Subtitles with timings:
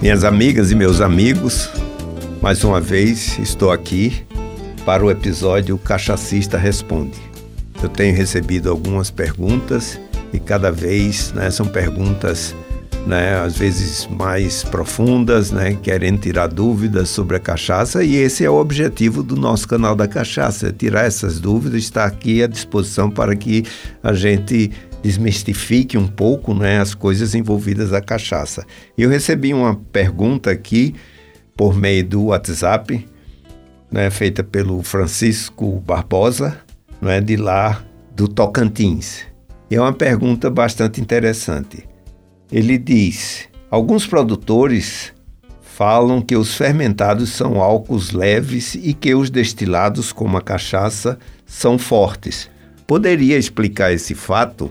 [0.00, 1.68] Minhas amigas e meus amigos,
[2.40, 4.24] mais uma vez estou aqui
[4.86, 7.18] para o episódio Cachacista Responde.
[7.82, 10.00] Eu tenho recebido algumas perguntas
[10.32, 12.54] e cada vez né, são perguntas
[13.08, 18.50] né, às vezes mais profundas, né, querendo tirar dúvidas sobre a cachaça e esse é
[18.50, 23.34] o objetivo do nosso canal da cachaça, tirar essas dúvidas, está aqui à disposição para
[23.34, 23.64] que
[24.00, 24.70] a gente
[25.02, 28.66] desmistifique um pouco né, as coisas envolvidas à cachaça.
[28.96, 30.94] Eu recebi uma pergunta aqui
[31.56, 33.06] por meio do WhatsApp,
[33.90, 36.58] né, feita pelo Francisco Barbosa,
[37.00, 37.82] né, de lá
[38.14, 39.26] do Tocantins.
[39.70, 41.86] E é uma pergunta bastante interessante.
[42.50, 45.12] Ele diz: alguns produtores
[45.60, 51.78] falam que os fermentados são álcools leves e que os destilados, como a cachaça, são
[51.78, 52.50] fortes.
[52.86, 54.70] Poderia explicar esse fato?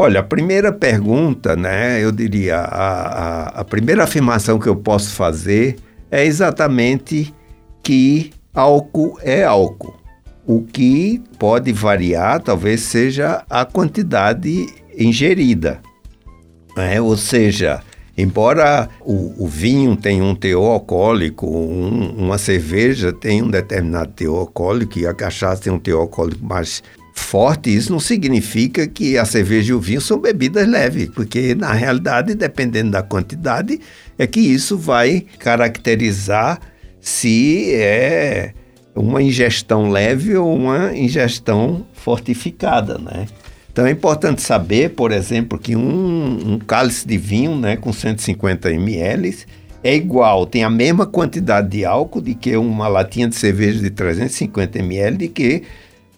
[0.00, 5.12] Olha, a primeira pergunta, né, eu diria, a, a, a primeira afirmação que eu posso
[5.12, 5.76] fazer
[6.08, 7.34] é exatamente
[7.82, 9.96] que álcool é álcool.
[10.46, 15.80] O que pode variar talvez seja a quantidade ingerida.
[16.76, 17.00] Né?
[17.00, 17.80] Ou seja,
[18.16, 24.42] embora o, o, vinho tenha um teor alcoólico, um, uma cerveja tenha um determinado teor
[24.42, 26.84] alcoólico e a cachaça tem um teor alcoólico mais
[27.18, 31.72] forte, isso não significa que a cerveja e o vinho são bebidas leves, porque na
[31.72, 33.80] realidade, dependendo da quantidade,
[34.18, 36.60] é que isso vai caracterizar
[37.00, 38.52] se é
[38.94, 43.26] uma ingestão leve ou uma ingestão fortificada, né?
[43.70, 48.72] Então é importante saber, por exemplo, que um, um cálice de vinho né, com 150
[48.72, 49.36] ml
[49.84, 53.90] é igual, tem a mesma quantidade de álcool de que uma latinha de cerveja de
[53.90, 55.62] 350 ml, de que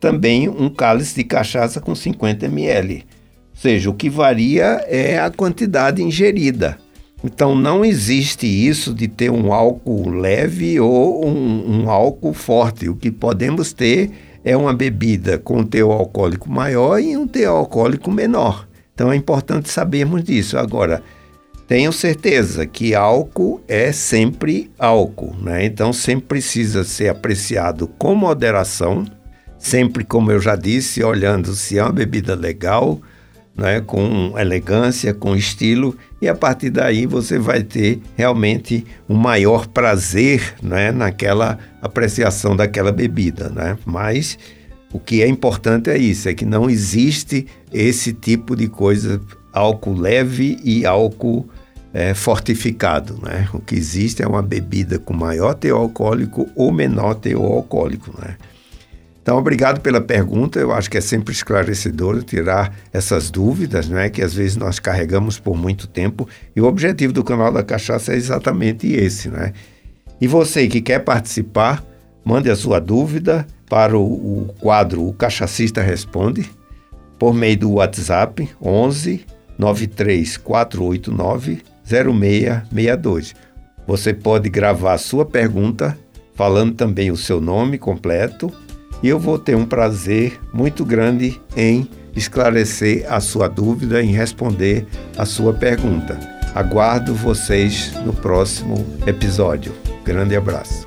[0.00, 3.04] também um cálice de cachaça com 50 ml.
[3.50, 6.78] Ou seja, o que varia é a quantidade ingerida.
[7.24, 12.88] Então não existe isso de ter um álcool leve ou um, um álcool forte.
[12.88, 14.10] O que podemos ter
[14.44, 18.68] é uma bebida com teor alcoólico maior e um teor alcoólico menor.
[18.94, 20.56] Então é importante sabermos disso.
[20.56, 21.02] Agora,
[21.66, 25.64] tenho certeza que álcool é sempre álcool, né?
[25.64, 29.04] Então sempre precisa ser apreciado com moderação
[29.58, 33.00] sempre, como eu já disse, olhando se é uma bebida legal,
[33.56, 39.66] né, com elegância, com estilo, e a partir daí você vai ter realmente um maior
[39.66, 43.48] prazer né, naquela apreciação daquela bebida.
[43.48, 43.78] Né?
[43.86, 44.38] Mas
[44.92, 49.20] o que é importante é isso, é que não existe esse tipo de coisa,
[49.52, 51.48] álcool leve e álcool
[51.94, 53.18] é, fortificado.
[53.22, 53.48] Né?
[53.54, 58.12] O que existe é uma bebida com maior teor alcoólico ou menor teor alcoólico.
[58.20, 58.36] Né?
[59.26, 60.60] Então, obrigado pela pergunta.
[60.60, 65.36] Eu acho que é sempre esclarecedor tirar essas dúvidas, né, que às vezes nós carregamos
[65.36, 66.28] por muito tempo.
[66.54, 69.52] E o objetivo do canal da Cachaça é exatamente esse, né?
[70.20, 71.82] E você que quer participar,
[72.24, 76.48] mande a sua dúvida para o, o quadro O Cachacista Responde
[77.18, 79.26] por meio do WhatsApp 11
[79.58, 83.34] 93 489 0662.
[83.88, 85.98] Você pode gravar a sua pergunta
[86.36, 88.52] falando também o seu nome completo
[89.02, 94.86] e eu vou ter um prazer muito grande em esclarecer a sua dúvida, em responder
[95.16, 96.18] a sua pergunta.
[96.54, 99.74] Aguardo vocês no próximo episódio.
[100.04, 100.86] Grande abraço.